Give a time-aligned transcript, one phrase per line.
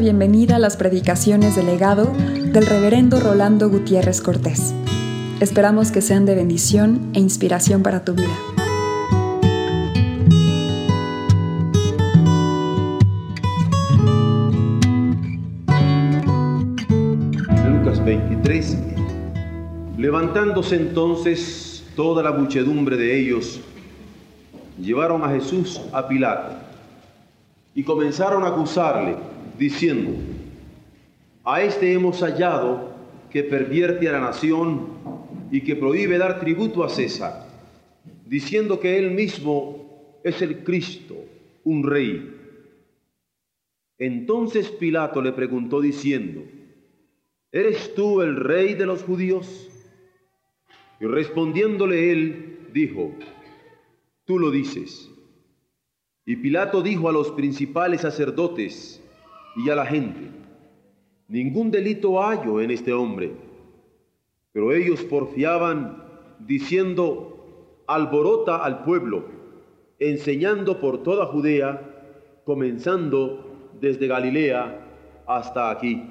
[0.00, 4.74] bienvenida a las predicaciones del legado del reverendo Rolando Gutiérrez Cortés.
[5.40, 8.34] Esperamos que sean de bendición e inspiración para tu vida.
[17.68, 18.78] Lucas 23.
[19.98, 23.60] Levantándose entonces toda la muchedumbre de ellos,
[24.80, 26.54] llevaron a Jesús a Pilato
[27.74, 29.16] y comenzaron a acusarle,
[29.60, 30.12] diciendo,
[31.44, 32.94] a este hemos hallado
[33.30, 34.88] que pervierte a la nación
[35.50, 37.46] y que prohíbe dar tributo a César,
[38.24, 41.14] diciendo que él mismo es el Cristo,
[41.64, 42.34] un rey.
[43.98, 46.40] Entonces Pilato le preguntó diciendo,
[47.52, 49.68] ¿eres tú el rey de los judíos?
[51.00, 53.12] Y respondiéndole él, dijo,
[54.24, 55.10] tú lo dices.
[56.24, 58.99] Y Pilato dijo a los principales sacerdotes
[59.56, 60.30] y a la gente,
[61.28, 63.32] ningún delito hallo en este hombre.
[64.52, 66.02] Pero ellos porfiaban
[66.40, 69.24] diciendo, alborota al pueblo,
[69.98, 74.86] enseñando por toda Judea, comenzando desde Galilea
[75.26, 76.02] hasta aquí.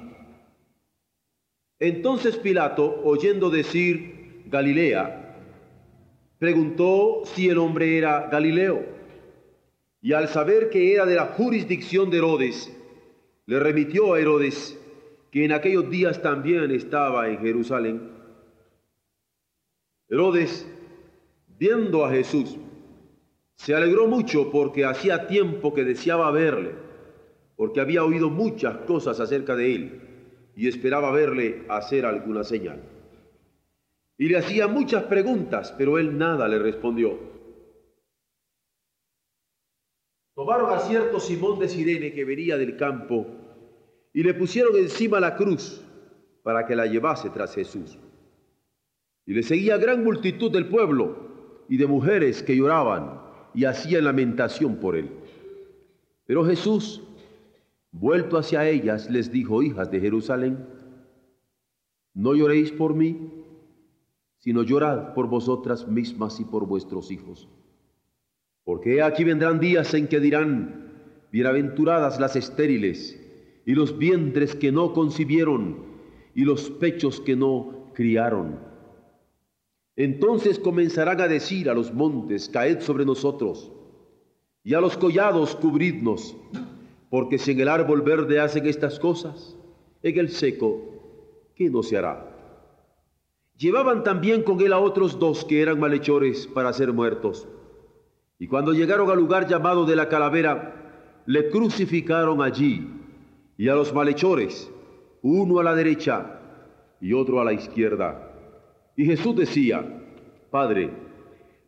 [1.78, 5.36] Entonces Pilato, oyendo decir Galilea,
[6.38, 8.84] preguntó si el hombre era Galileo.
[10.02, 12.74] Y al saber que era de la jurisdicción de Herodes,
[13.50, 14.78] le remitió a Herodes,
[15.32, 18.12] que en aquellos días también estaba en Jerusalén.
[20.08, 20.72] Herodes,
[21.58, 22.56] viendo a Jesús,
[23.56, 26.76] se alegró mucho porque hacía tiempo que deseaba verle,
[27.56, 30.00] porque había oído muchas cosas acerca de él
[30.54, 32.80] y esperaba verle hacer alguna señal.
[34.16, 37.18] Y le hacía muchas preguntas, pero él nada le respondió.
[40.36, 43.39] Tomaron a cierto Simón de Sirene que venía del campo
[44.12, 45.82] y le pusieron encima la cruz
[46.42, 47.98] para que la llevase tras Jesús.
[49.26, 53.20] Y le seguía gran multitud del pueblo y de mujeres que lloraban
[53.54, 55.10] y hacían lamentación por él.
[56.26, 57.02] Pero Jesús,
[57.92, 60.66] vuelto hacia ellas, les dijo, hijas de Jerusalén,
[62.14, 63.40] no lloréis por mí
[64.40, 67.48] sino llorad por vosotras mismas y por vuestros hijos.
[68.64, 70.92] Porque aquí vendrán días en que dirán,
[71.30, 73.19] bienaventuradas las estériles,
[73.64, 75.90] y los vientres que no concibieron,
[76.34, 78.58] y los pechos que no criaron.
[79.96, 83.70] Entonces comenzarán a decir a los montes, caed sobre nosotros,
[84.64, 86.36] y a los collados cubridnos,
[87.10, 89.56] porque si en el árbol verde hacen estas cosas,
[90.02, 90.80] en el seco,
[91.54, 92.26] ¿qué no se hará?
[93.58, 97.46] Llevaban también con él a otros dos que eran malhechores para ser muertos.
[98.38, 102.99] Y cuando llegaron al lugar llamado de la calavera, le crucificaron allí
[103.60, 104.72] y a los malhechores,
[105.20, 106.40] uno a la derecha
[106.98, 108.32] y otro a la izquierda.
[108.96, 109.84] Y Jesús decía,
[110.50, 110.90] Padre,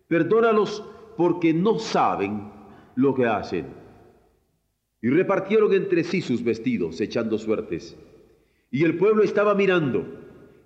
[0.09, 0.83] perdónalos
[1.19, 2.51] porque no saben
[2.95, 3.67] lo que hacen.
[5.03, 7.95] Y repartieron entre sí sus vestidos, echando suertes.
[8.71, 10.07] Y el pueblo estaba mirando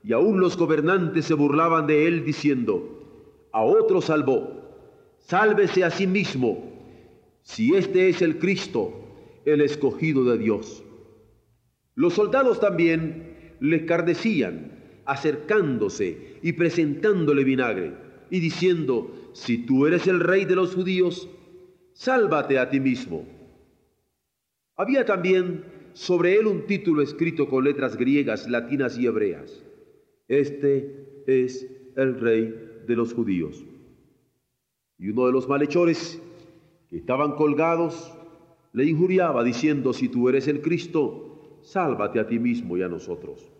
[0.04, 4.48] y aún los gobernantes se burlaban de él diciendo, a otro salvó,
[5.18, 6.70] sálvese a sí mismo,
[7.42, 8.92] si este es el Cristo,
[9.44, 10.84] el escogido de Dios.
[11.96, 14.70] Los soldados también le cardecían,
[15.06, 17.94] acercándose y presentándole vinagre,
[18.30, 21.28] y diciendo, si tú eres el rey de los judíos,
[21.94, 23.26] sálvate a ti mismo.
[24.76, 25.64] Había también
[25.94, 29.64] sobre él un título escrito con letras griegas, latinas y hebreas.
[30.28, 33.64] Este es el rey de los judíos.
[34.98, 36.20] Y uno de los malhechores
[36.90, 38.12] que estaban colgados
[38.74, 41.35] le injuriaba diciendo, si tú eres el Cristo,
[41.66, 43.50] sálvate a ti mismo y a nosotros.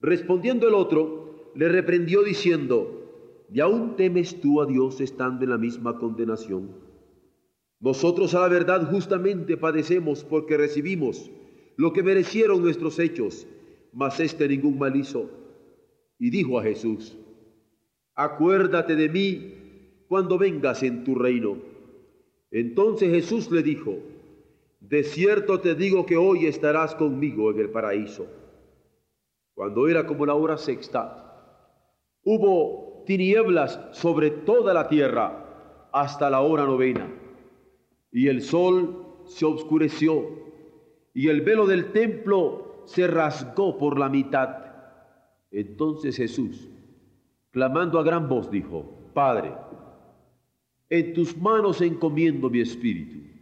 [0.00, 5.58] Respondiendo el otro, le reprendió diciendo, ¿y aún temes tú a Dios estando en la
[5.58, 6.70] misma condenación?
[7.78, 11.30] Nosotros a la verdad justamente padecemos porque recibimos
[11.76, 13.46] lo que merecieron nuestros hechos,
[13.92, 15.30] mas este ningún mal hizo
[16.18, 17.16] y dijo a Jesús,
[18.14, 19.54] acuérdate de mí
[20.08, 21.58] cuando vengas en tu reino.
[22.50, 23.98] Entonces Jesús le dijo,
[24.88, 28.26] de cierto te digo que hoy estarás conmigo en el paraíso.
[29.54, 31.22] Cuando era como la hora sexta,
[32.22, 37.08] hubo tinieblas sobre toda la tierra hasta la hora novena,
[38.12, 40.28] y el sol se oscureció,
[41.14, 44.66] y el velo del templo se rasgó por la mitad
[45.50, 46.68] entonces Jesús,
[47.50, 49.54] clamando a gran voz, dijo, Padre,
[50.90, 53.35] en tus manos encomiendo mi espíritu.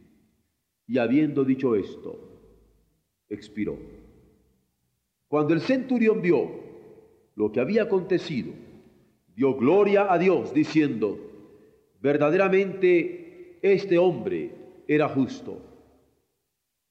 [0.86, 2.18] Y habiendo dicho esto,
[3.28, 3.78] expiró.
[5.28, 6.50] Cuando el centurión vio
[7.34, 8.52] lo que había acontecido,
[9.34, 11.18] dio gloria a Dios diciendo,
[12.00, 14.52] verdaderamente este hombre
[14.86, 15.60] era justo.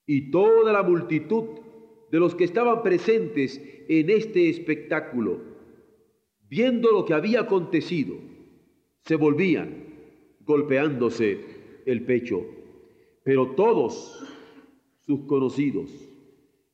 [0.05, 1.59] Y toda la multitud
[2.11, 5.39] de los que estaban presentes en este espectáculo,
[6.49, 8.15] viendo lo que había acontecido,
[9.01, 9.85] se volvían
[10.41, 11.39] golpeándose
[11.85, 12.45] el pecho.
[13.23, 14.23] Pero todos
[14.99, 15.91] sus conocidos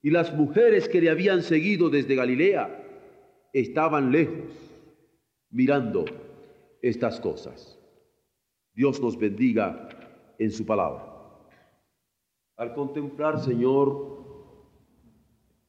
[0.01, 2.85] y las mujeres que le habían seguido desde Galilea
[3.53, 4.51] estaban lejos
[5.49, 6.05] mirando
[6.81, 7.77] estas cosas.
[8.73, 9.89] Dios nos bendiga
[10.37, 11.05] en su palabra.
[12.55, 14.19] Al contemplar, Señor,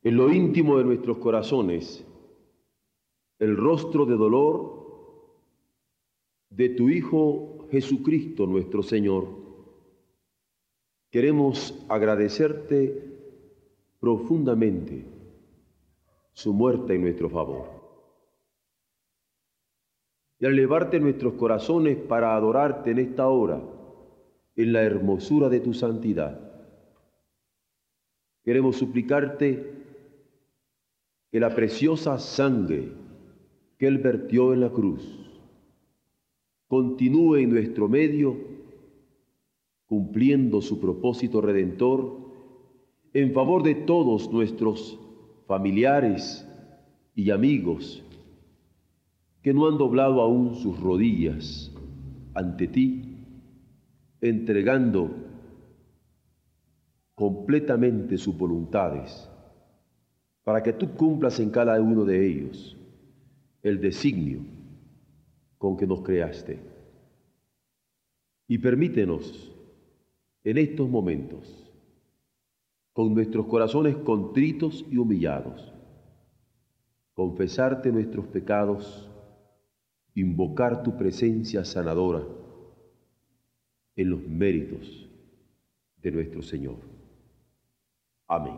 [0.03, 2.07] en lo íntimo de nuestros corazones
[3.41, 4.81] el rostro de dolor
[6.51, 9.40] de tu Hijo Jesucristo nuestro Señor.
[11.11, 13.11] Queremos agradecerte
[13.99, 15.05] profundamente
[16.33, 17.67] su muerte en nuestro favor.
[20.39, 23.61] Y al elevarte nuestros corazones para adorarte en esta hora,
[24.57, 26.41] en la hermosura de tu santidad,
[28.43, 29.81] queremos suplicarte
[31.31, 32.93] que la preciosa sangre
[33.79, 35.31] que Él vertió en la cruz
[36.69, 38.37] continúe en nuestro medio,
[39.91, 42.17] cumpliendo su propósito redentor
[43.13, 44.97] en favor de todos nuestros
[45.49, 46.47] familiares
[47.17, 48.05] y amigos
[49.43, 51.75] que no han doblado aún sus rodillas
[52.35, 53.17] ante ti,
[54.21, 55.11] entregando
[57.17, 59.29] completamente sus voluntades
[60.45, 62.77] para que tú cumplas en cada uno de ellos
[63.65, 64.39] el designio
[65.59, 66.61] con que nos creaste.
[68.47, 69.50] Y permítenos
[70.45, 71.71] en estos momentos,
[72.93, 75.73] con nuestros corazones contritos y humillados,
[77.15, 79.09] confesarte nuestros pecados,
[80.15, 82.25] invocar tu presencia sanadora
[83.97, 85.09] en los méritos
[85.99, 86.77] de nuestro Señor.
[88.27, 88.57] Amén.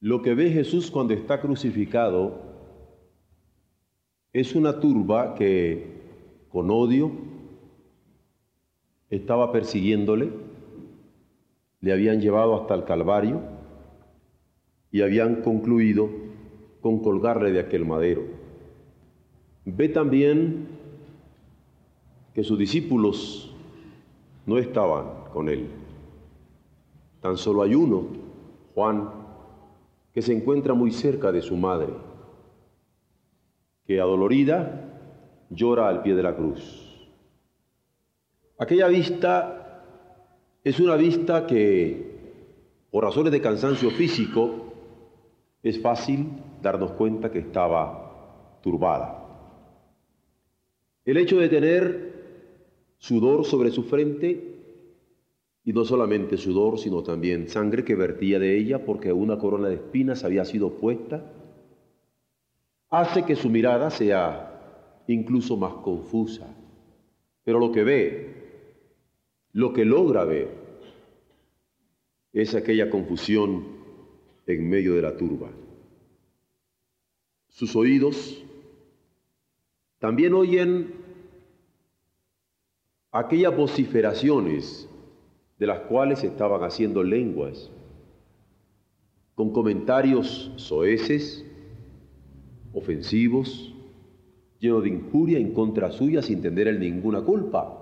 [0.00, 2.50] Lo que ve Jesús cuando está crucificado
[4.32, 6.00] es una turba que
[6.48, 7.29] con odio
[9.10, 10.30] estaba persiguiéndole,
[11.80, 13.40] le habían llevado hasta el Calvario
[14.92, 16.08] y habían concluido
[16.80, 18.22] con colgarle de aquel madero.
[19.64, 20.68] Ve también
[22.34, 23.54] que sus discípulos
[24.46, 25.68] no estaban con él.
[27.20, 28.06] Tan solo hay uno,
[28.74, 29.10] Juan,
[30.12, 31.92] que se encuentra muy cerca de su madre,
[33.84, 35.00] que adolorida
[35.50, 36.89] llora al pie de la cruz.
[38.60, 39.82] Aquella vista
[40.62, 41.96] es una vista que,
[42.90, 44.74] por razones de cansancio físico,
[45.62, 46.26] es fácil
[46.60, 49.16] darnos cuenta que estaba turbada.
[51.06, 52.12] El hecho de tener
[52.98, 54.58] sudor sobre su frente
[55.64, 59.76] y no solamente sudor, sino también sangre que vertía de ella porque una corona de
[59.76, 61.32] espinas había sido puesta,
[62.90, 66.46] hace que su mirada sea incluso más confusa.
[67.42, 68.39] Pero lo que ve,
[69.52, 70.48] lo que logra ver,
[72.32, 73.64] es aquella confusión
[74.46, 75.50] en medio de la turba.
[77.48, 78.44] Sus oídos
[79.98, 80.94] también oyen
[83.12, 84.88] aquellas vociferaciones
[85.58, 87.70] de las cuales estaban haciendo lenguas,
[89.34, 91.44] con comentarios soeces,
[92.72, 93.74] ofensivos,
[94.58, 97.79] llenos de injuria en contra suya sin tener él ninguna culpa.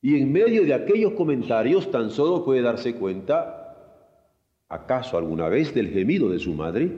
[0.00, 4.04] Y en medio de aquellos comentarios tan solo puede darse cuenta,
[4.68, 6.90] acaso alguna vez, del gemido de su madre,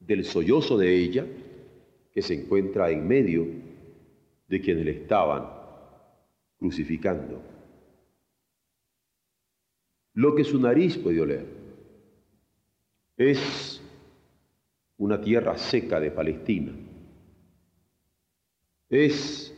[0.00, 1.26] del sollozo de ella,
[2.12, 3.46] que se encuentra en medio
[4.48, 5.48] de quienes le estaban
[6.58, 7.52] crucificando
[10.14, 11.46] lo que su nariz puede oler.
[13.16, 13.80] Es
[14.98, 16.72] una tierra seca de Palestina.
[18.88, 19.51] Es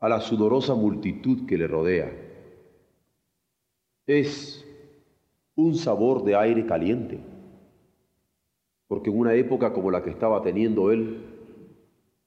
[0.00, 2.12] a la sudorosa multitud que le rodea.
[4.06, 4.64] Es
[5.54, 7.18] un sabor de aire caliente,
[8.86, 11.24] porque en una época como la que estaba teniendo él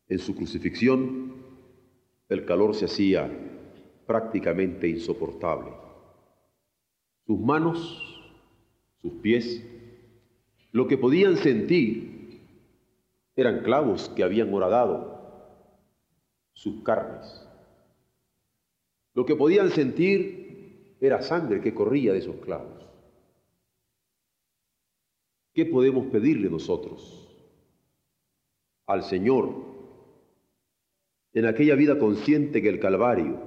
[0.07, 1.33] en su crucifixión,
[2.29, 3.29] el calor se hacía
[4.05, 5.81] prácticamente insoportable
[7.31, 8.21] sus manos,
[9.01, 9.65] sus pies,
[10.73, 12.41] lo que podían sentir
[13.37, 15.17] eran clavos que habían horadado
[16.53, 17.47] sus carnes.
[19.13, 22.87] Lo que podían sentir era sangre que corría de esos clavos.
[25.53, 27.27] ¿Qué podemos pedirle nosotros
[28.85, 29.53] al Señor
[31.33, 33.39] en aquella vida consciente que el Calvario,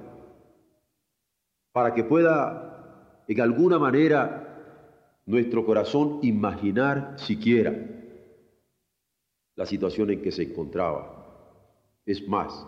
[1.72, 7.74] para que pueda en alguna manera nuestro corazón imaginar siquiera
[9.56, 11.14] la situación en que se encontraba?
[12.04, 12.66] Es más,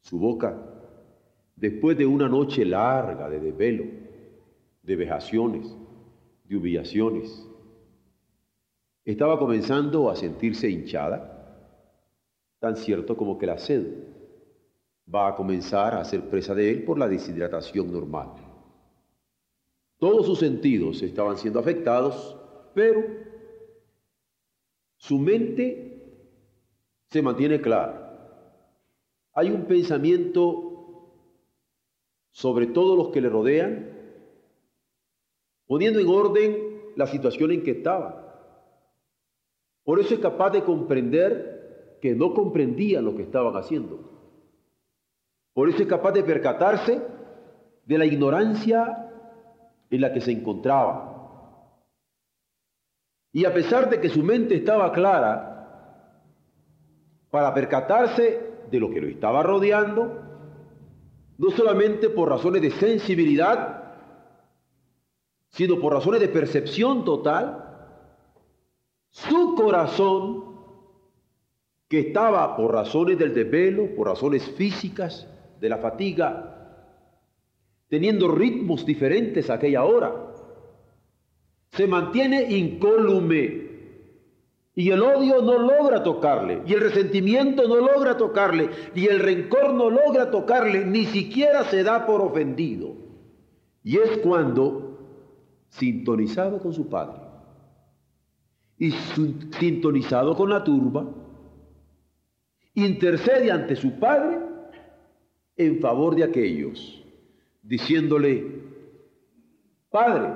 [0.00, 0.81] su boca,
[1.56, 3.84] después de una noche larga de desvelo,
[4.82, 5.76] de vejaciones,
[6.44, 7.48] de humillaciones,
[9.04, 11.28] estaba comenzando a sentirse hinchada,
[12.58, 13.86] tan cierto como que la sed
[15.12, 18.28] va a comenzar a ser presa de él por la deshidratación normal.
[19.98, 22.36] Todos sus sentidos estaban siendo afectados,
[22.74, 23.04] pero
[24.96, 26.00] su mente
[27.10, 28.02] se mantiene clara
[29.34, 30.71] hay un pensamiento
[32.32, 33.90] sobre todos los que le rodean,
[35.66, 38.22] poniendo en orden la situación en que estaba.
[39.84, 44.10] Por eso es capaz de comprender que no comprendían lo que estaban haciendo.
[45.52, 47.00] Por eso es capaz de percatarse
[47.84, 49.10] de la ignorancia
[49.90, 51.10] en la que se encontraba.
[53.32, 55.52] Y a pesar de que su mente estaba clara,
[57.30, 60.31] para percatarse de lo que lo estaba rodeando,
[61.38, 63.82] no solamente por razones de sensibilidad,
[65.48, 67.68] sino por razones de percepción total,
[69.10, 70.52] su corazón,
[71.88, 75.28] que estaba por razones del desvelo, por razones físicas,
[75.60, 76.52] de la fatiga,
[77.88, 80.34] teniendo ritmos diferentes a aquella hora,
[81.70, 83.71] se mantiene incólume
[84.74, 89.74] y el odio no logra tocarle, y el resentimiento no logra tocarle, y el rencor
[89.74, 92.94] no logra tocarle, ni siquiera se da por ofendido.
[93.84, 94.98] Y es cuando,
[95.68, 97.20] sintonizado con su padre,
[98.78, 98.92] y
[99.58, 101.06] sintonizado con la turba,
[102.74, 104.40] intercede ante su padre
[105.56, 107.04] en favor de aquellos,
[107.62, 108.62] diciéndole,
[109.90, 110.32] Padre,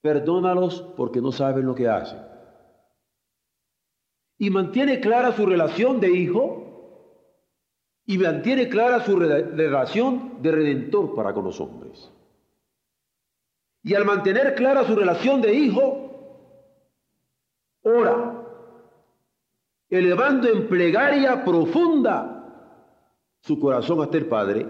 [0.00, 2.29] perdónalos porque no saben lo que hacen
[4.40, 6.66] y mantiene clara su relación de hijo
[8.06, 12.10] y mantiene clara su relación de redentor para con los hombres.
[13.82, 16.56] Y al mantener clara su relación de hijo,
[17.82, 18.46] ora,
[19.90, 22.80] elevando en plegaria profunda
[23.42, 24.66] su corazón hasta el Padre,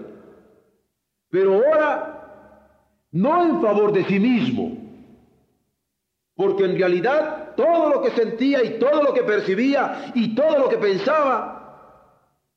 [1.29, 4.80] pero ora no en favor de sí mismo,
[6.41, 10.69] porque en realidad todo lo que sentía y todo lo que percibía y todo lo
[10.69, 12.09] que pensaba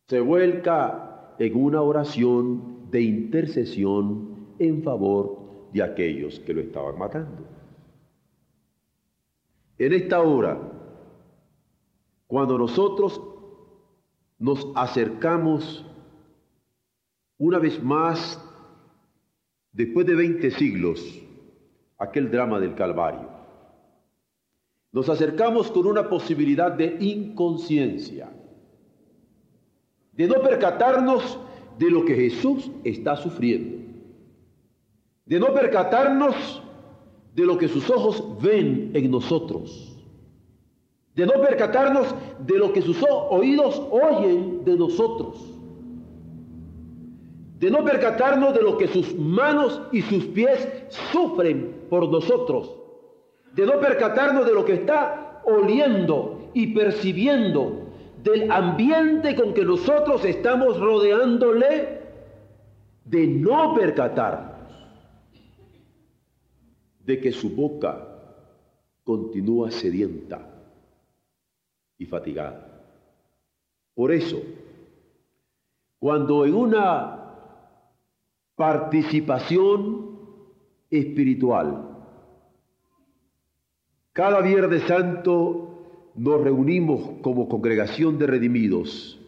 [0.09, 7.47] se vuelca en una oración de intercesión en favor de aquellos que lo estaban matando.
[9.77, 10.59] En esta hora,
[12.27, 13.21] cuando nosotros
[14.39, 15.85] nos acercamos
[17.37, 18.43] una vez más,
[19.73, 21.21] después de 20 siglos,
[21.99, 23.34] aquel drama del Calvario,
[24.95, 28.33] nos acercamos con una posibilidad de inconsciencia,
[30.13, 31.37] de no percatarnos
[31.77, 33.93] de lo que Jesús está sufriendo,
[35.27, 36.63] de no percatarnos
[37.35, 39.99] de lo que sus ojos ven en nosotros,
[41.17, 42.15] de no percatarnos
[42.47, 45.45] de lo que sus oídos oyen de nosotros,
[47.59, 50.69] de no percatarnos de lo que sus manos y sus pies
[51.11, 52.84] sufren por nosotros
[53.55, 57.85] de no percatarnos de lo que está oliendo y percibiendo
[58.23, 62.03] del ambiente con que nosotros estamos rodeándole,
[63.05, 64.55] de no percatarnos
[67.01, 68.09] de que su boca
[69.05, 70.51] continúa sedienta
[71.99, 72.83] y fatigada.
[73.95, 74.43] Por eso,
[75.99, 77.21] cuando en una
[78.57, 80.19] participación
[80.91, 81.84] espiritual
[84.15, 89.21] cada Viernes Santo nos reunimos como congregación de redimidos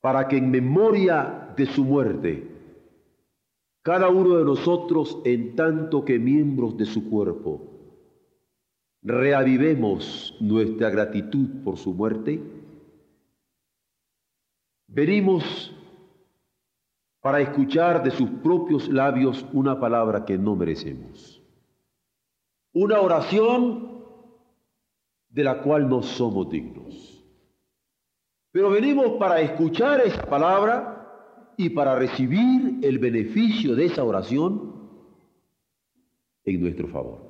[0.00, 2.50] para que en memoria de su muerte,
[3.82, 7.62] cada uno de nosotros, en tanto que miembros de su cuerpo,
[9.00, 12.42] reavivemos nuestra gratitud por su muerte,
[14.88, 15.72] venimos
[17.20, 21.33] para escuchar de sus propios labios una palabra que no merecemos
[22.74, 24.04] una oración
[25.28, 27.24] de la cual no somos dignos.
[28.50, 34.74] Pero venimos para escuchar esa palabra y para recibir el beneficio de esa oración
[36.44, 37.20] en nuestro favor.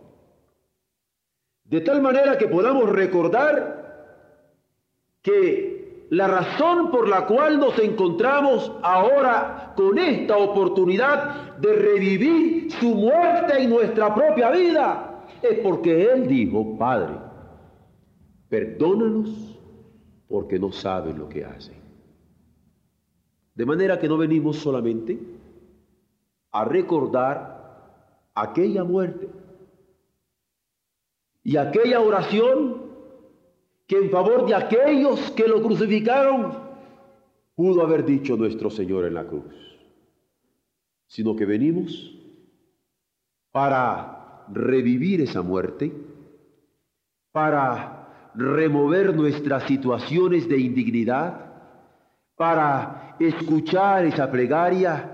[1.64, 3.82] De tal manera que podamos recordar
[5.22, 12.94] que la razón por la cual nos encontramos ahora con esta oportunidad de revivir su
[12.94, 15.13] muerte en nuestra propia vida
[15.44, 17.14] es porque Él dijo, Padre,
[18.48, 19.58] perdónanos
[20.28, 21.76] porque no saben lo que hacen.
[23.54, 25.18] De manera que no venimos solamente
[26.50, 29.28] a recordar aquella muerte
[31.42, 32.82] y aquella oración
[33.86, 36.58] que en favor de aquellos que lo crucificaron
[37.54, 39.78] pudo haber dicho nuestro Señor en la cruz,
[41.06, 42.18] sino que venimos
[43.52, 45.92] para revivir esa muerte,
[47.32, 51.52] para remover nuestras situaciones de indignidad,
[52.36, 55.10] para escuchar esa plegaria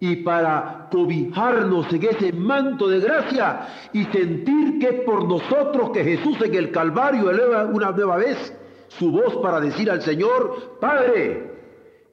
[0.00, 6.04] y para cobijarnos en ese manto de gracia y sentir que es por nosotros que
[6.04, 8.54] Jesús en el Calvario eleva una nueva vez
[8.88, 11.52] su voz para decir al Señor, Padre,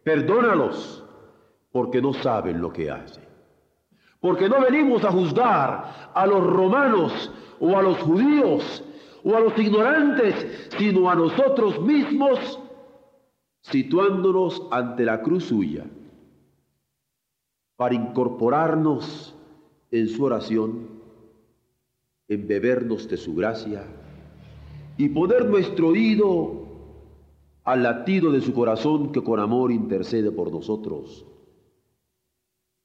[0.03, 1.03] perdónalos,
[1.71, 3.30] porque no saben lo que hacen.
[4.21, 8.83] Porque no venimos a juzgar a los romanos o a los judíos
[9.23, 12.59] o a los ignorantes, sino a nosotros mismos
[13.61, 15.85] situándonos ante la cruz suya
[17.75, 19.35] para incorporarnos
[19.89, 20.87] en su oración,
[22.27, 23.85] embebernos de su gracia
[24.97, 26.61] y poner nuestro oído
[27.63, 31.25] al latido de su corazón que con amor intercede por nosotros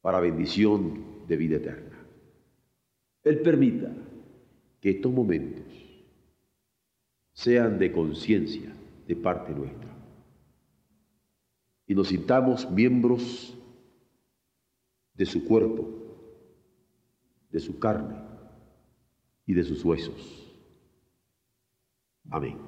[0.00, 1.98] para bendición de vida eterna.
[3.22, 3.92] Él permita
[4.80, 5.64] que estos momentos
[7.32, 8.72] sean de conciencia
[9.06, 9.96] de parte nuestra
[11.86, 13.56] y nos sintamos miembros
[15.14, 15.88] de su cuerpo,
[17.50, 18.16] de su carne
[19.46, 20.52] y de sus huesos.
[22.28, 22.58] Amén.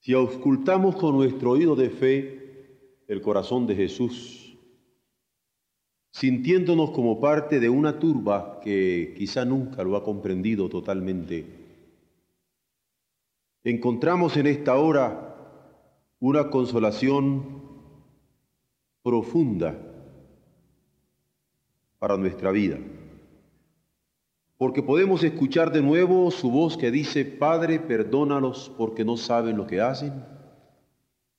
[0.00, 4.47] Si auscultamos con nuestro oído de fe el corazón de Jesús,
[6.10, 11.46] sintiéndonos como parte de una turba que quizá nunca lo ha comprendido totalmente,
[13.64, 15.36] encontramos en esta hora
[16.20, 17.62] una consolación
[19.02, 19.78] profunda
[21.98, 22.78] para nuestra vida.
[24.56, 29.68] Porque podemos escuchar de nuevo su voz que dice, Padre, perdónalos porque no saben lo
[29.68, 30.24] que hacen.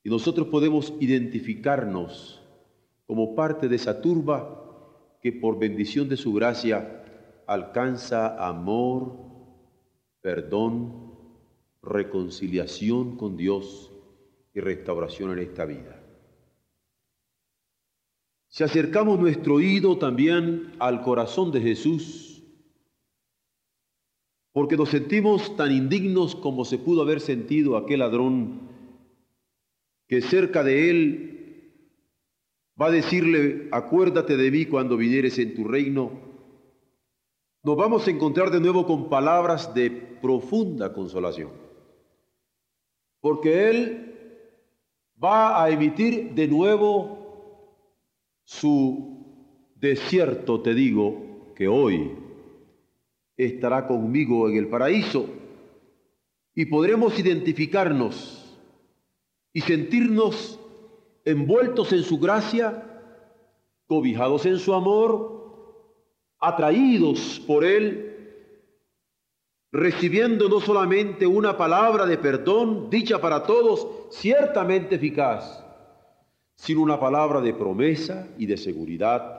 [0.04, 2.39] Y nosotros podemos identificarnos
[3.10, 7.04] como parte de esa turba que por bendición de su gracia
[7.48, 9.18] alcanza amor,
[10.22, 11.16] perdón,
[11.82, 13.92] reconciliación con Dios
[14.54, 16.00] y restauración en esta vida.
[18.48, 22.44] Si acercamos nuestro oído también al corazón de Jesús,
[24.52, 28.70] porque nos sentimos tan indignos como se pudo haber sentido aquel ladrón
[30.08, 31.39] que cerca de él
[32.80, 36.12] va a decirle, acuérdate de mí cuando vinieres en tu reino,
[37.64, 41.52] nos vamos a encontrar de nuevo con palabras de profunda consolación,
[43.20, 44.16] porque él
[45.22, 47.20] va a emitir de nuevo
[48.44, 49.26] su
[49.76, 52.14] desierto, te digo, que hoy
[53.36, 55.28] estará conmigo en el paraíso
[56.56, 58.58] y podremos identificarnos
[59.54, 60.59] y sentirnos
[61.26, 62.84] envueltos en su gracia,
[63.88, 65.40] cobijados en su amor,
[66.40, 68.10] atraídos por él
[69.72, 75.64] recibiendo no solamente una palabra de perdón dicha para todos, ciertamente eficaz,
[76.56, 79.36] sino una palabra de promesa y de seguridad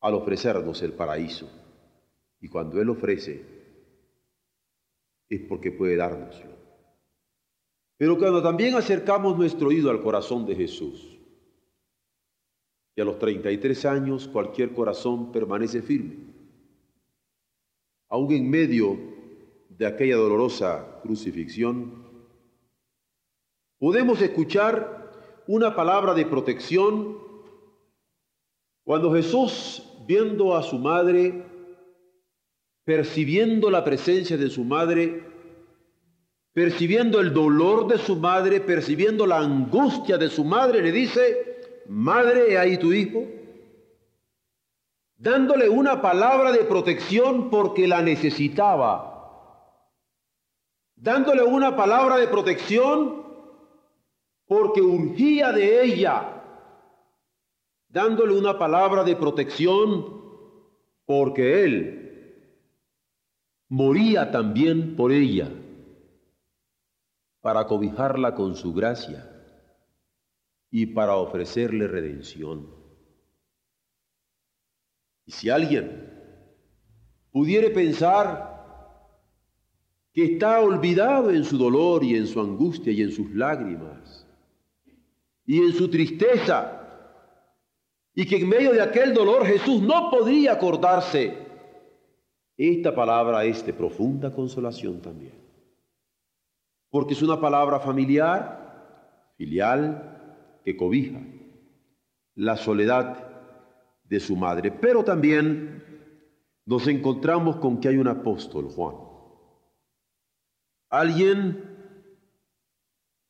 [0.00, 1.48] al ofrecernos el paraíso.
[2.40, 3.44] Y cuando Él ofrece,
[5.28, 6.57] es porque puede dárnoslo.
[7.98, 11.18] Pero cuando también acercamos nuestro oído al corazón de Jesús,
[12.94, 16.16] y a los 33 años cualquier corazón permanece firme,
[18.08, 18.96] aún en medio
[19.68, 22.06] de aquella dolorosa crucifixión,
[23.78, 27.18] podemos escuchar una palabra de protección
[28.84, 31.44] cuando Jesús, viendo a su madre,
[32.84, 35.22] percibiendo la presencia de su madre,
[36.52, 42.58] percibiendo el dolor de su madre, percibiendo la angustia de su madre, le dice, Madre,
[42.58, 43.24] ahí tu hijo
[45.18, 49.74] dándole una palabra de protección porque la necesitaba,
[50.94, 53.26] dándole una palabra de protección
[54.46, 56.42] porque urgía de ella,
[57.88, 60.18] dándole una palabra de protección,
[61.04, 62.54] porque él
[63.68, 65.50] moría también por ella,
[67.48, 69.26] para cobijarla con su gracia
[70.70, 72.68] y para ofrecerle redención.
[75.24, 76.12] Y si alguien
[77.30, 79.02] pudiere pensar
[80.12, 84.26] que está olvidado en su dolor y en su angustia y en sus lágrimas
[85.46, 86.86] y en su tristeza,
[88.14, 91.34] y que en medio de aquel dolor Jesús no podría acordarse,
[92.58, 95.47] esta palabra es de profunda consolación también,
[96.90, 101.20] porque es una palabra familiar, filial, que cobija
[102.34, 103.28] la soledad
[104.04, 105.82] de su madre, pero también
[106.64, 108.96] nos encontramos con que hay un apóstol, Juan.
[110.90, 111.64] Alguien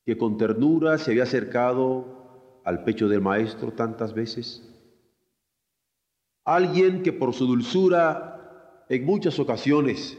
[0.04, 4.64] que con ternura se había acercado al pecho del maestro tantas veces.
[6.44, 10.18] Alguien que por su dulzura en muchas ocasiones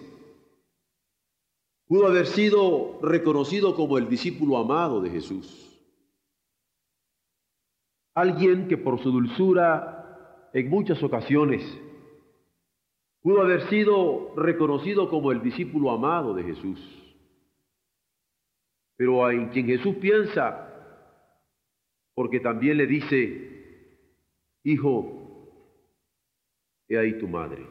[1.89, 5.65] pudo haber sido reconocido como el discípulo amado de Jesús.
[8.15, 11.62] Alguien que por su dulzura en muchas ocasiones
[13.21, 16.80] Pudo haber sido reconocido como el discípulo amado de Jesús.
[18.95, 20.65] Pero en quien Jesús piensa,
[22.13, 24.15] porque también le dice,
[24.63, 25.47] hijo,
[26.88, 27.65] he ahí tu madre.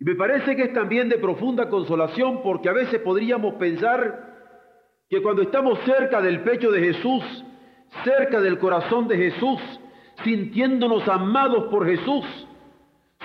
[0.00, 4.28] Y me parece que es también de profunda consolación porque a veces podríamos pensar
[5.08, 7.44] que cuando estamos cerca del pecho de Jesús,
[8.04, 9.60] cerca del corazón de Jesús,
[10.22, 12.24] sintiéndonos amados por Jesús,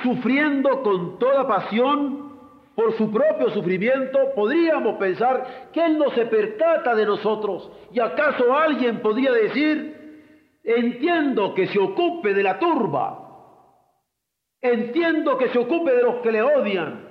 [0.02, 2.34] sufriendo con toda pasión
[2.76, 7.70] por su propio sufrimiento, podríamos pensar que Él no se percata de nosotros.
[7.92, 9.94] ¿Y acaso alguien podría decir,
[10.64, 13.23] entiendo que se ocupe de la turba,
[14.63, 17.10] entiendo que se ocupe de los que le odian,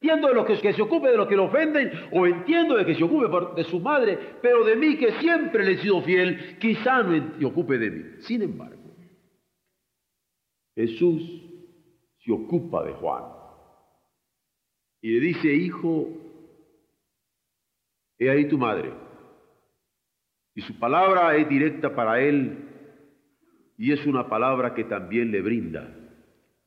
[0.00, 2.96] entiendo de los que, se ocupe de los que le ofenden, o entiendo de que
[2.96, 7.02] se ocupe de su madre, pero de mí que siempre le he sido fiel, quizá
[7.02, 8.04] no se ocupe de mí.
[8.22, 8.82] Sin embargo,
[10.74, 11.22] Jesús
[12.18, 13.24] se ocupa de Juan.
[15.00, 16.08] Y le dice, hijo,
[18.18, 18.92] he ahí tu madre.
[20.56, 22.68] Y su palabra es directa para él
[23.76, 26.03] y es una palabra que también le brinda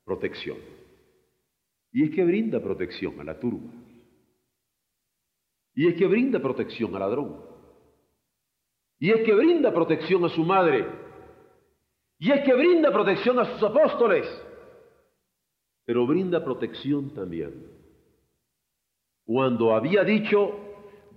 [0.07, 0.57] protección.
[1.91, 3.71] Y es que brinda protección a la turba.
[5.75, 7.45] Y es que brinda protección al ladrón.
[8.97, 10.87] Y es que brinda protección a su madre.
[12.17, 14.25] Y es que brinda protección a sus apóstoles
[15.87, 17.65] pero brinda protección también.
[19.25, 20.53] Cuando había dicho,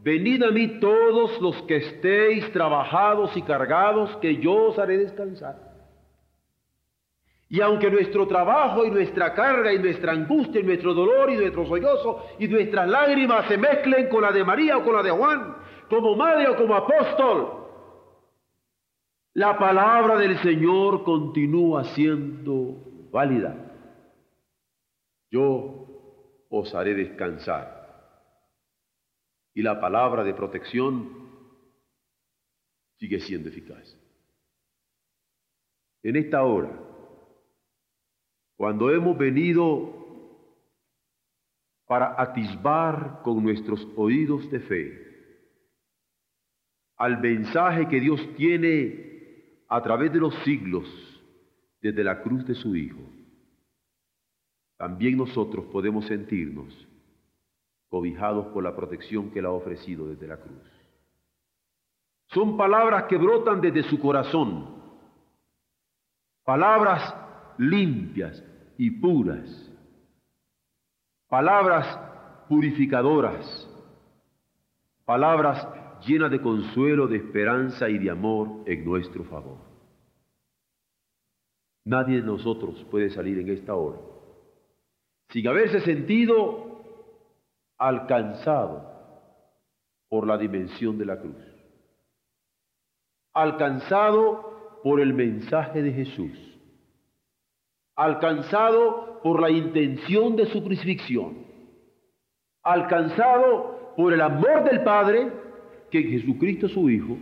[0.00, 5.69] venid a mí todos los que estéis trabajados y cargados, que yo os haré descansar.
[7.50, 11.66] Y aunque nuestro trabajo y nuestra carga y nuestra angustia y nuestro dolor y nuestro
[11.66, 15.56] sollozo y nuestras lágrimas se mezclen con la de María o con la de Juan,
[15.90, 17.66] como madre o como apóstol,
[19.34, 22.76] la palabra del Señor continúa siendo
[23.12, 23.66] válida
[25.30, 27.78] yo os haré descansar.
[29.54, 31.30] Y la palabra de protección
[32.98, 33.96] sigue siendo eficaz.
[36.02, 36.70] En esta hora,
[38.60, 39.90] cuando hemos venido
[41.86, 45.06] para atisbar con nuestros oídos de fe
[46.98, 50.84] al mensaje que Dios tiene a través de los siglos
[51.80, 53.00] desde la cruz de su Hijo,
[54.76, 56.86] también nosotros podemos sentirnos
[57.88, 60.70] cobijados por la protección que Él ha ofrecido desde la cruz.
[62.26, 64.82] Son palabras que brotan desde su corazón,
[66.44, 67.14] palabras
[67.56, 68.44] limpias
[68.80, 69.70] y puras,
[71.28, 73.68] palabras purificadoras,
[75.04, 75.68] palabras
[76.06, 79.58] llenas de consuelo, de esperanza y de amor en nuestro favor.
[81.84, 83.98] Nadie de nosotros puede salir en esta hora
[85.28, 86.82] sin haberse sentido
[87.76, 88.90] alcanzado
[90.08, 91.36] por la dimensión de la cruz,
[93.34, 96.49] alcanzado por el mensaje de Jesús,
[98.02, 101.44] alcanzado por la intención de su crucifixión,
[102.62, 105.30] alcanzado por el amor del Padre
[105.90, 107.18] que Jesucristo su Hijo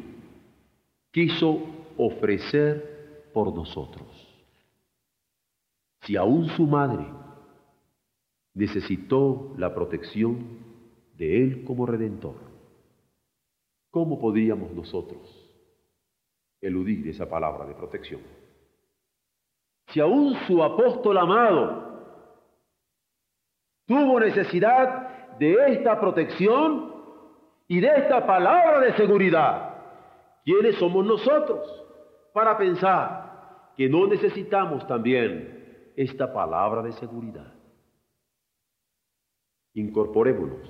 [1.11, 1.61] quiso
[1.97, 4.07] ofrecer por nosotros.
[6.03, 7.07] Si aún su madre
[8.55, 10.59] necesitó la protección
[11.17, 12.49] de Él como redentor.
[13.91, 15.21] ¿cómo podríamos nosotros
[16.61, 18.21] eludir esa palabra de protección?
[19.89, 21.89] Si aún su apóstol amado
[23.87, 26.93] tuvo necesidad de esta protección
[27.67, 29.77] y de esta palabra de seguridad,
[30.45, 31.67] ¿quiénes somos nosotros
[32.35, 37.55] para pensar que no necesitamos también esta palabra de seguridad?
[39.73, 40.69] Incorporémonos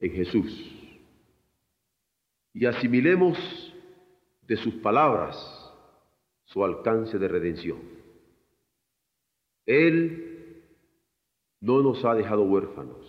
[0.00, 0.82] en Jesús
[2.52, 3.38] y asimilemos
[4.42, 5.61] de sus palabras
[6.52, 7.78] su alcance de redención.
[9.64, 10.64] Él
[11.60, 13.06] no nos ha dejado huérfanos.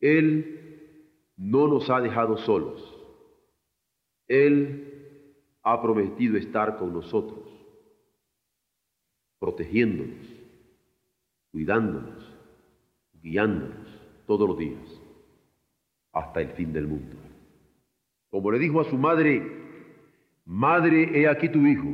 [0.00, 2.82] Él no nos ha dejado solos.
[4.26, 4.88] Él
[5.62, 7.46] ha prometido estar con nosotros,
[9.38, 10.26] protegiéndonos,
[11.52, 12.24] cuidándonos,
[13.12, 13.86] guiándonos
[14.26, 15.00] todos los días,
[16.12, 17.16] hasta el fin del mundo.
[18.30, 19.67] Como le dijo a su madre,
[20.48, 21.88] Madre, he aquí tu hijo.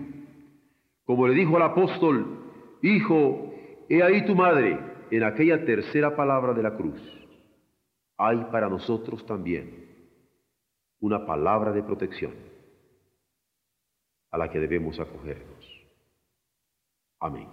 [1.04, 2.40] Como le dijo al apóstol,
[2.82, 3.52] Hijo,
[3.88, 4.78] he ahí tu madre,
[5.10, 7.00] en aquella tercera palabra de la cruz,
[8.16, 9.88] hay para nosotros también
[11.00, 12.32] una palabra de protección
[14.30, 15.86] a la que debemos acogernos.
[17.20, 17.48] Amén.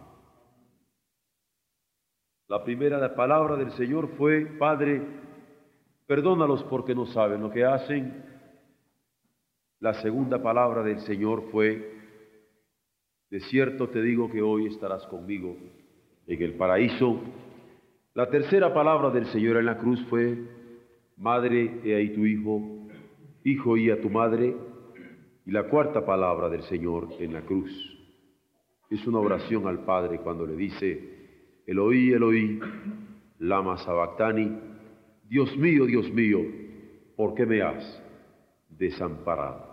[2.48, 5.02] La primera palabra del Señor fue, Padre,
[6.06, 8.31] perdónalos porque no saben lo que hacen.
[9.82, 11.92] La segunda palabra del Señor fue,
[13.32, 15.58] de cierto te digo que hoy estarás conmigo
[16.28, 17.20] en el paraíso.
[18.14, 20.38] La tercera palabra del Señor en la cruz fue,
[21.18, 22.62] Madre, he ahí tu hijo,
[23.44, 24.56] hijo y a tu madre.
[25.48, 27.72] Y la cuarta palabra del Señor en la cruz
[28.92, 32.60] es una oración al Padre cuando le dice, Eloí, Eloí,
[33.40, 34.60] lama sabactani,
[35.28, 36.38] Dios mío, Dios mío,
[37.16, 38.04] ¿por qué me has
[38.70, 39.71] desamparado?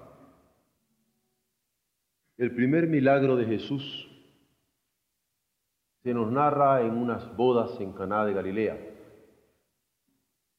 [2.39, 4.09] El primer milagro de Jesús
[6.05, 8.79] se nos narra en unas bodas en Caná de Galilea.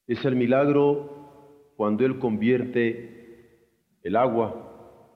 [0.06, 5.08] Es el milagro cuando él convierte el agua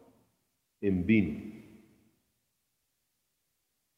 [0.81, 1.53] en vino.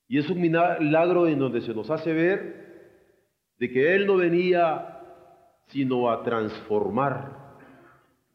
[0.08, 2.66] Y es un milagro en donde se nos hace ver
[3.58, 5.02] de que él no venía
[5.68, 7.58] sino a transformar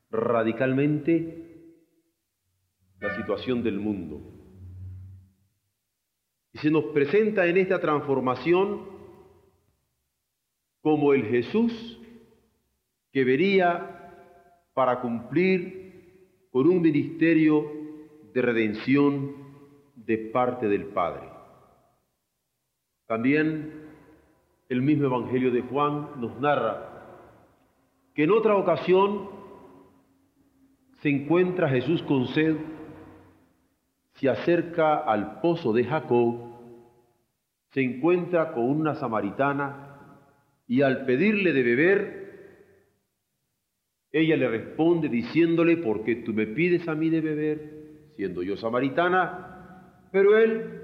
[0.09, 1.40] radicalmente
[3.01, 4.21] la situación del mundo.
[6.53, 8.85] Y se nos presenta en esta transformación
[10.81, 11.99] como el Jesús
[13.11, 17.65] que vería para cumplir con un ministerio
[18.33, 19.35] de redención
[19.95, 21.27] de parte del Padre.
[23.07, 23.89] También
[24.69, 26.87] el mismo Evangelio de Juan nos narra
[28.13, 29.29] que en otra ocasión
[31.01, 32.57] se encuentra Jesús con sed
[34.21, 36.35] se acerca al pozo de Jacob,
[37.71, 39.97] se encuentra con una samaritana
[40.67, 42.21] y al pedirle de beber,
[44.11, 48.55] ella le responde diciéndole, ¿por qué tú me pides a mí de beber, siendo yo
[48.57, 50.09] samaritana?
[50.11, 50.81] Pero él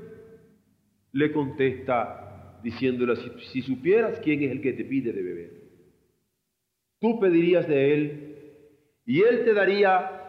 [1.12, 3.18] le contesta diciéndole,
[3.52, 5.52] si, supieras quién es el que te pide de beber,
[7.00, 8.36] tú pedirías de él
[9.06, 10.24] y él te daría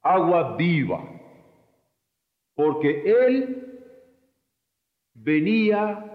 [0.00, 1.13] agua viva
[2.54, 3.64] porque Él
[5.14, 6.10] venía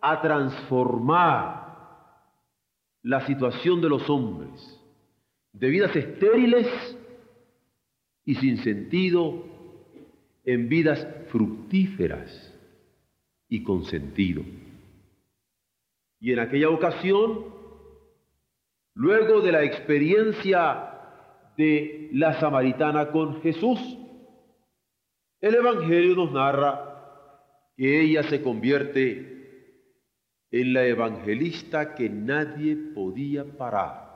[0.00, 1.64] a transformar
[3.02, 4.80] la situación de los hombres,
[5.52, 6.66] de vidas estériles
[8.24, 9.44] y sin sentido,
[10.44, 12.54] en vidas fructíferas
[13.48, 14.42] y con sentido.
[16.20, 17.44] Y en aquella ocasión,
[18.94, 20.90] luego de la experiencia
[21.56, 23.78] de la samaritana con Jesús,
[25.44, 29.68] el Evangelio nos narra que ella se convierte
[30.50, 34.10] en la evangelista que nadie podía parar,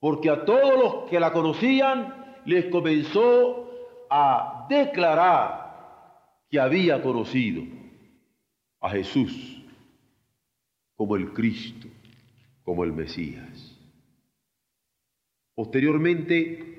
[0.00, 3.70] porque a todos los que la conocían les comenzó
[4.10, 7.62] a declarar que había conocido
[8.80, 9.64] a Jesús
[10.96, 11.86] como el Cristo,
[12.64, 13.78] como el Mesías.
[15.54, 16.69] Posteriormente,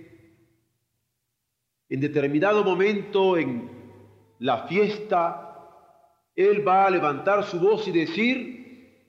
[1.91, 3.69] en determinado momento en
[4.39, 5.59] la fiesta,
[6.33, 9.03] Él va a levantar su voz y decir,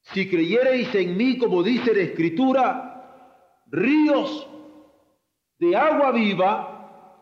[0.00, 4.48] si creyereis en mí, como dice la Escritura, ríos
[5.58, 7.18] de agua viva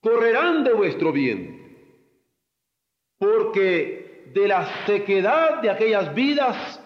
[0.00, 1.76] correrán de vuestro bien.
[3.18, 6.82] Porque de la sequedad de aquellas vidas,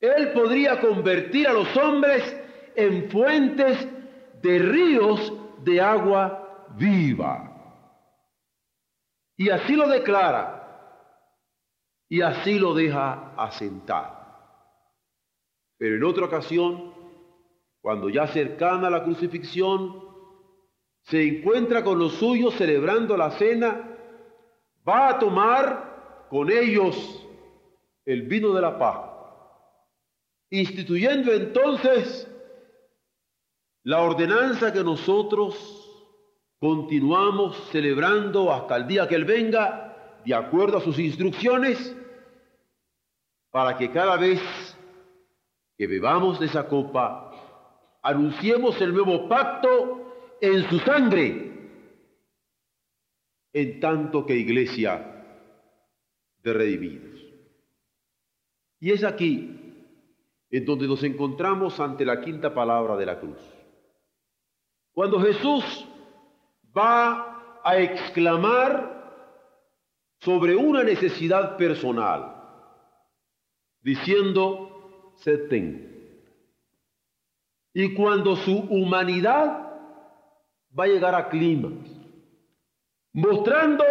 [0.00, 2.38] Él podría convertir a los hombres
[2.76, 3.88] en fuentes
[4.42, 5.32] de ríos
[5.64, 6.44] de agua
[6.76, 7.54] viva.
[9.36, 10.58] Y así lo declara
[12.08, 14.18] y así lo deja asentar.
[15.78, 16.92] Pero en otra ocasión,
[17.80, 20.08] cuando ya cercana a la crucifixión,
[21.02, 23.96] se encuentra con los suyos celebrando la cena,
[24.86, 27.26] va a tomar con ellos
[28.04, 29.10] el vino de la paz,
[30.50, 32.26] instituyendo entonces
[33.84, 35.77] la ordenanza que nosotros
[36.58, 41.96] continuamos celebrando hasta el día que Él venga, de acuerdo a sus instrucciones,
[43.50, 44.40] para que cada vez
[45.76, 47.30] que bebamos de esa copa,
[48.02, 51.48] anunciemos el nuevo pacto en su sangre,
[53.52, 55.24] en tanto que iglesia
[56.42, 57.20] de redimidos.
[58.80, 59.54] Y es aquí
[60.50, 63.38] en donde nos encontramos ante la quinta palabra de la cruz.
[64.92, 65.86] Cuando Jesús
[66.76, 68.98] va a exclamar
[70.20, 72.34] sobre una necesidad personal,
[73.80, 75.86] diciendo, seten.
[77.72, 79.68] Y cuando su humanidad
[80.78, 81.70] va a llegar a clima,
[83.12, 83.84] mostrando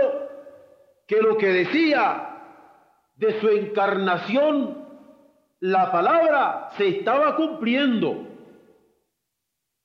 [1.06, 2.28] que lo que decía
[3.16, 4.86] de su encarnación,
[5.60, 8.28] la palabra se estaba cumpliendo.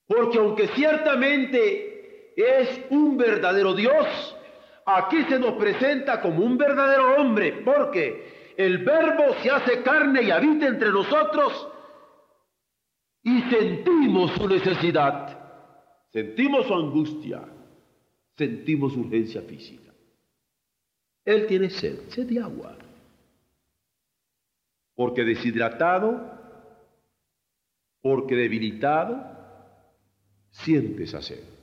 [0.06, 1.91] Porque aunque ciertamente
[2.36, 4.36] es un verdadero Dios,
[4.84, 10.30] aquí se nos presenta como un verdadero hombre, porque el verbo se hace carne y
[10.30, 11.68] habita entre nosotros
[13.22, 15.38] y sentimos su necesidad,
[16.10, 17.42] sentimos su angustia,
[18.36, 19.92] sentimos urgencia física.
[21.24, 22.76] Él tiene sed, sed de agua,
[24.94, 26.40] porque deshidratado,
[28.00, 29.24] porque debilitado,
[30.50, 31.61] siente esa sed.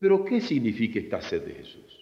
[0.00, 1.96] Pero ¿qué significa esta sed de Jesús?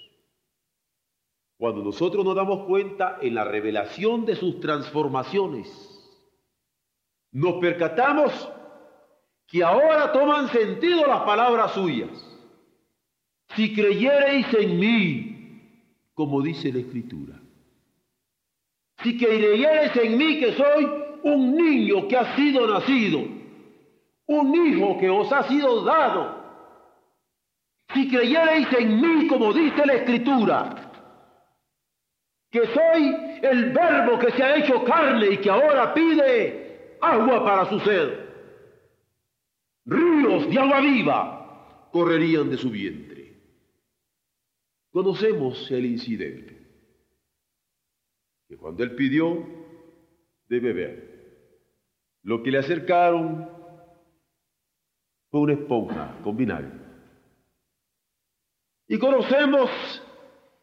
[1.58, 5.68] Cuando nosotros nos damos cuenta en la revelación de sus transformaciones,
[7.32, 8.48] nos percatamos
[9.48, 12.10] que ahora toman sentido las palabras suyas.
[13.56, 17.40] Si creyereis en mí, como dice la Escritura.
[19.02, 20.88] Si creyereis en mí que soy
[21.24, 23.24] un niño que ha sido nacido,
[24.26, 26.37] un hijo que os ha sido dado.
[27.94, 30.88] Si creyereis en mí, como dice la Escritura,
[32.50, 37.66] que soy el verbo que se ha hecho carne y que ahora pide agua para
[37.66, 38.26] su sed.
[39.84, 43.18] Ríos de agua viva correrían de su vientre.
[44.90, 46.66] Conocemos el incidente,
[48.48, 49.46] que cuando él pidió
[50.48, 51.18] de beber,
[52.22, 53.48] lo que le acercaron
[55.30, 56.87] fue una esponja con vinagre.
[58.88, 59.70] Y conocemos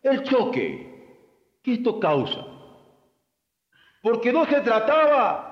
[0.01, 2.45] el choque que esto causa.
[4.01, 5.51] Porque no se trataba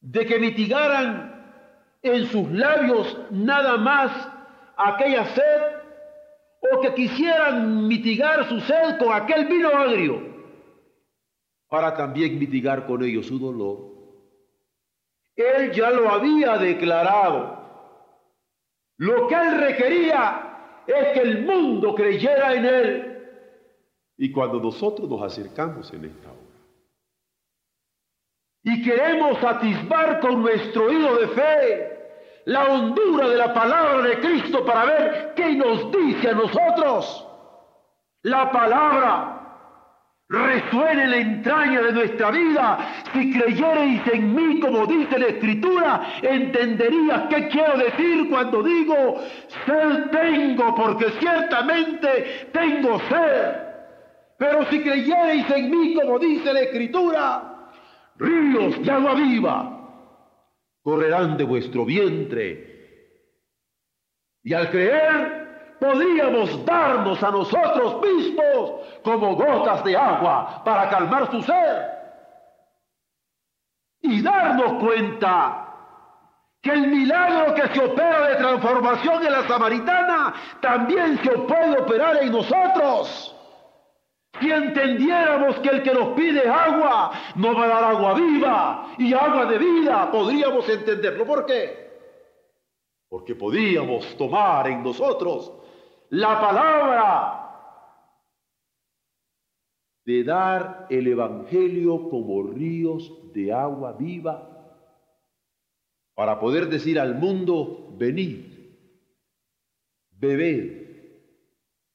[0.00, 1.38] de que mitigaran
[2.02, 4.28] en sus labios nada más
[4.76, 5.62] aquella sed
[6.72, 10.28] o que quisieran mitigar su sed con aquel vino agrio
[11.68, 13.88] para también mitigar con ellos su dolor.
[15.36, 17.58] Él ya lo había declarado.
[18.96, 20.47] Lo que él requería
[20.92, 23.28] es que el mundo creyera en él.
[24.16, 26.48] Y cuando nosotros nos acercamos en esta hora
[28.64, 31.98] y queremos atisbar con nuestro oído de fe
[32.44, 37.26] la hondura de la palabra de Cristo para ver qué nos dice a nosotros,
[38.22, 39.37] la palabra
[40.28, 43.02] resuene en la entraña de nuestra vida.
[43.12, 49.20] Si creyereis en mí, como dice la Escritura, entenderías qué quiero decir cuando digo,
[49.64, 53.68] sed tengo, porque ciertamente tengo sed.
[54.38, 57.70] Pero si creyereis en mí, como dice la Escritura,
[58.16, 59.74] ríos de agua viva
[60.88, 62.78] correrán de vuestro vientre.
[64.42, 65.37] Y al creer,
[65.78, 68.72] podríamos darnos a nosotros mismos
[69.02, 71.86] como gotas de agua para calmar su sed.
[74.02, 75.68] Y darnos cuenta
[76.60, 82.16] que el milagro que se opera de transformación en la samaritana también se puede operar
[82.22, 83.34] en nosotros.
[84.40, 89.12] Si entendiéramos que el que nos pide agua nos va a dar agua viva y
[89.12, 91.24] agua de vida, podríamos entenderlo.
[91.24, 91.88] ¿Por qué?
[93.08, 95.52] Porque podíamos tomar en nosotros
[96.10, 97.38] la palabra
[100.04, 104.54] de dar el Evangelio como ríos de agua viva
[106.14, 108.46] para poder decir al mundo, venid,
[110.12, 110.88] bebed,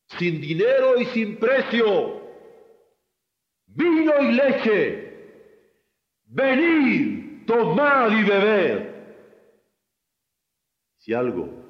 [0.08, 2.22] sin dinero y sin precio,
[3.66, 5.14] vino y leche,
[6.26, 8.90] venid, tomad y bebed.
[11.00, 11.63] Si algo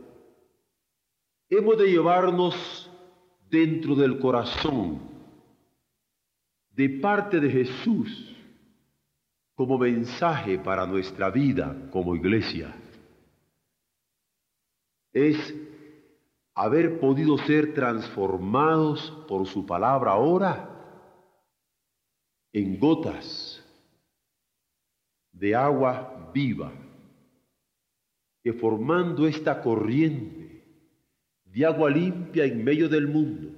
[1.58, 2.90] hemos de llevarnos
[3.50, 5.00] dentro del corazón
[6.72, 8.36] de parte de Jesús
[9.54, 12.76] como mensaje para nuestra vida como iglesia,
[15.12, 15.54] es
[16.56, 20.70] haber podido ser transformados por su palabra ahora
[22.52, 23.64] en gotas
[25.32, 26.72] de agua viva,
[28.44, 30.53] que formando esta corriente
[31.54, 33.50] de agua limpia en medio del mundo,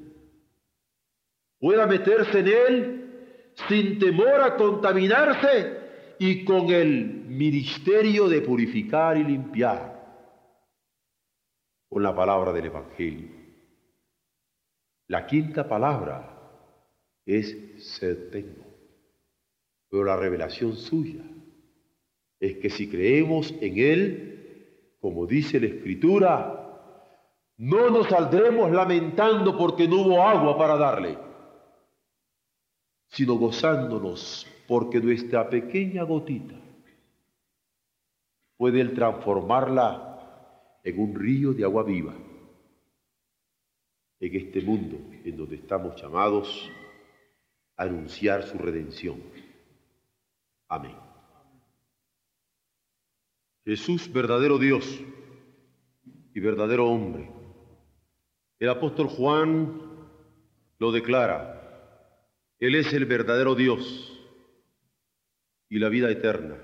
[1.59, 5.77] pueda meterse en él sin temor a contaminarse
[6.19, 9.95] y con el ministerio de purificar y limpiar
[11.87, 13.29] con la palabra del Evangelio.
[15.07, 16.35] La quinta palabra
[17.25, 17.55] es
[17.95, 18.65] ser tengo.
[19.89, 21.23] Pero la revelación suya
[22.39, 26.54] es que si creemos en Él, como dice la Escritura,
[27.57, 31.17] no nos saldremos lamentando porque no hubo agua para darle,
[33.07, 36.55] sino gozándonos porque nuestra pequeña gotita
[38.57, 42.13] puede transformarla en un río de agua viva
[44.19, 46.69] en este mundo en donde estamos llamados
[47.77, 49.21] a anunciar su redención.
[50.67, 50.95] Amén.
[53.65, 55.01] Jesús, verdadero Dios
[56.33, 57.34] y verdadero hombre.
[58.65, 59.79] El apóstol Juan
[60.79, 62.01] lo declara.
[62.57, 64.11] Él es el verdadero Dios
[65.69, 66.57] y la vida eterna.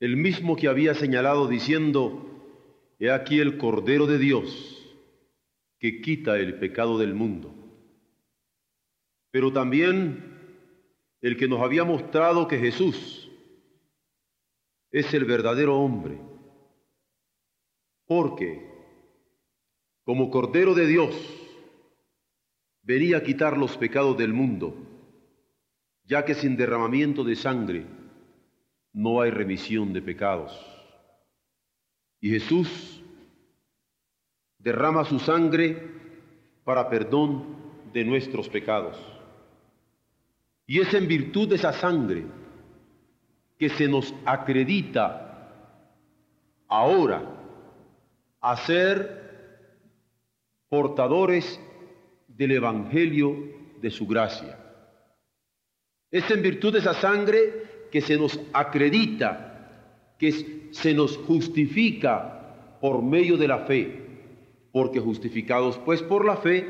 [0.00, 2.26] El mismo que había señalado diciendo,
[2.98, 4.98] He aquí el Cordero de Dios
[5.78, 7.54] que quita el pecado del mundo.
[9.30, 10.58] Pero también
[11.20, 13.30] el que nos había mostrado que Jesús
[14.90, 16.18] es el verdadero hombre.
[18.06, 18.74] Porque
[20.06, 21.16] como Cordero de Dios
[22.82, 24.72] venía a quitar los pecados del mundo,
[26.04, 27.84] ya que sin derramamiento de sangre
[28.92, 30.52] no hay remisión de pecados.
[32.20, 33.02] Y Jesús
[34.58, 35.90] derrama su sangre
[36.62, 37.56] para perdón
[37.92, 38.96] de nuestros pecados.
[40.68, 42.24] Y es en virtud de esa sangre
[43.58, 45.50] que se nos acredita
[46.68, 47.24] ahora
[48.40, 49.25] a ser
[50.68, 51.60] portadores
[52.28, 53.36] del Evangelio
[53.80, 54.58] de su gracia.
[56.10, 63.02] Es en virtud de esa sangre que se nos acredita, que se nos justifica por
[63.02, 64.06] medio de la fe,
[64.72, 66.66] porque justificados pues por la fe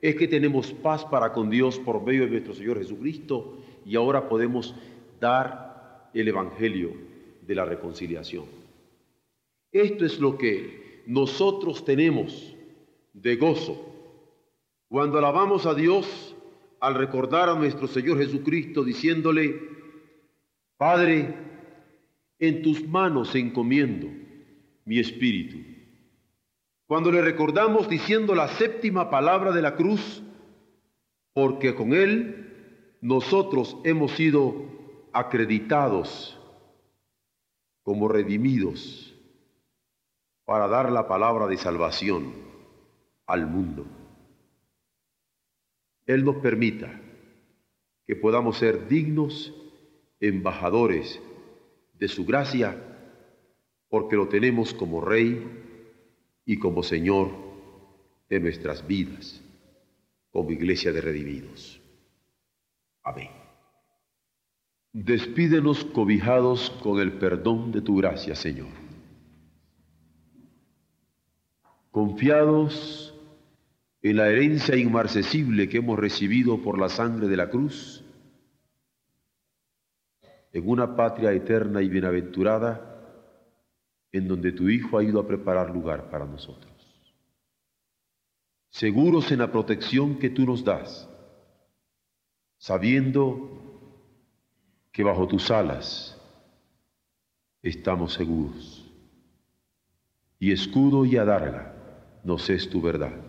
[0.00, 4.28] es que tenemos paz para con Dios por medio de nuestro Señor Jesucristo y ahora
[4.28, 4.74] podemos
[5.20, 6.92] dar el Evangelio
[7.42, 8.44] de la reconciliación.
[9.72, 12.53] Esto es lo que nosotros tenemos
[13.14, 13.94] de gozo
[14.88, 16.36] cuando alabamos a Dios
[16.80, 19.58] al recordar a nuestro Señor Jesucristo diciéndole,
[20.76, 21.34] Padre,
[22.38, 24.08] en tus manos encomiendo
[24.84, 25.56] mi espíritu.
[26.86, 30.22] Cuando le recordamos diciendo la séptima palabra de la cruz,
[31.32, 34.54] porque con Él nosotros hemos sido
[35.12, 36.38] acreditados
[37.82, 39.14] como redimidos
[40.44, 42.53] para dar la palabra de salvación
[43.26, 43.86] al mundo.
[46.06, 47.00] Él nos permita
[48.06, 49.54] que podamos ser dignos
[50.20, 51.20] embajadores
[51.98, 52.76] de su gracia,
[53.88, 55.42] porque lo tenemos como Rey
[56.44, 57.30] y como Señor
[58.28, 59.42] de nuestras vidas,
[60.30, 61.80] como iglesia de redimidos.
[63.02, 63.30] Amén.
[64.92, 68.68] Despídenos cobijados con el perdón de tu gracia, Señor.
[71.90, 73.13] Confiados
[74.04, 78.04] en la herencia inmarcesible que hemos recibido por la sangre de la cruz,
[80.52, 83.00] en una patria eterna y bienaventurada,
[84.12, 86.70] en donde tu Hijo ha ido a preparar lugar para nosotros.
[88.68, 91.08] Seguros en la protección que tú nos das,
[92.58, 93.48] sabiendo
[94.92, 96.20] que bajo tus alas
[97.62, 98.84] estamos seguros,
[100.38, 101.74] y escudo y adarga
[102.22, 103.23] nos es tu verdad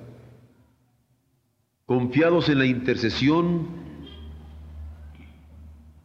[1.86, 3.67] confiados en la intercesión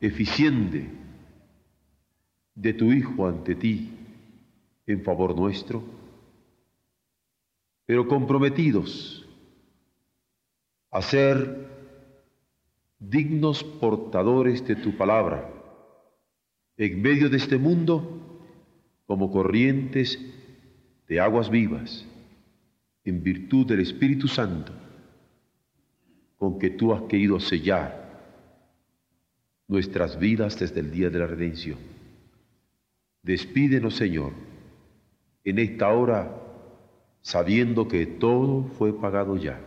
[0.00, 0.90] eficiente
[2.54, 3.90] de tu Hijo ante ti
[4.86, 5.82] en favor nuestro,
[7.86, 9.26] pero comprometidos
[10.90, 11.68] a ser
[12.98, 15.48] dignos portadores de tu palabra
[16.76, 18.48] en medio de este mundo
[19.06, 20.18] como corrientes
[21.08, 22.06] de aguas vivas
[23.04, 24.79] en virtud del Espíritu Santo
[26.40, 28.00] con que tú has querido sellar
[29.68, 31.76] nuestras vidas desde el día de la redención.
[33.22, 34.32] Despídenos, Señor,
[35.44, 36.34] en esta hora
[37.20, 39.60] sabiendo que todo fue pagado ya,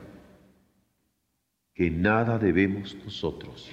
[1.75, 3.69] que nada debemos nosotros,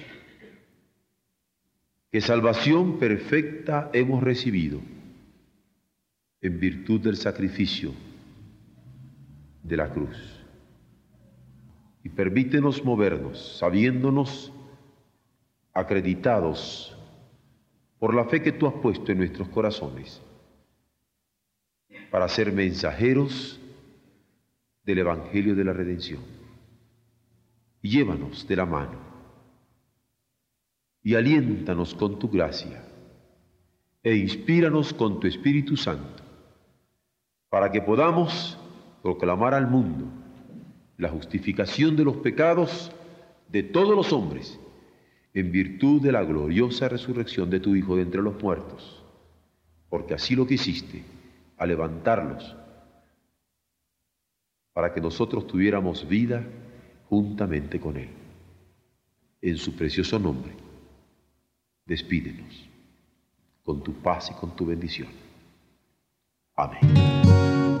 [2.11, 4.79] que salvación perfecta hemos recibido
[6.39, 7.93] en virtud del sacrificio
[9.63, 10.30] de la cruz
[12.03, 14.51] y permítenos movernos sabiéndonos
[15.73, 16.97] acreditados
[17.99, 20.21] por la fe que tú has puesto en nuestros corazones
[22.09, 23.59] para ser mensajeros
[24.83, 26.21] del Evangelio de la Redención.
[27.81, 28.99] Llévanos de la mano
[31.03, 32.83] y aliéntanos con tu gracia
[34.03, 36.23] e inspíranos con tu Espíritu Santo
[37.49, 38.57] para que podamos
[39.01, 40.20] proclamar al mundo
[41.01, 42.91] la justificación de los pecados
[43.49, 44.59] de todos los hombres,
[45.33, 49.03] en virtud de la gloriosa resurrección de tu Hijo de entre los muertos,
[49.89, 51.03] porque así lo quisiste,
[51.57, 52.55] a levantarlos,
[54.73, 56.45] para que nosotros tuviéramos vida
[57.09, 58.09] juntamente con Él.
[59.41, 60.51] En su precioso nombre,
[61.83, 62.69] despídenos
[63.63, 65.09] con tu paz y con tu bendición.
[66.55, 67.80] Amén.